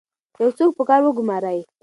یو 0.41 0.49
څوک 0.57 0.71
په 0.77 0.83
کار 0.89 1.01
وګمارئ. 1.03 1.59